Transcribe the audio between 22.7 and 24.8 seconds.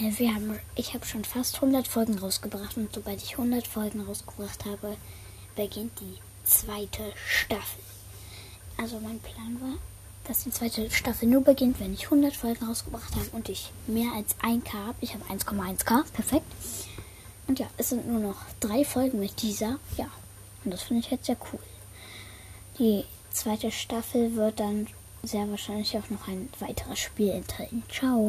Die zweite Staffel wird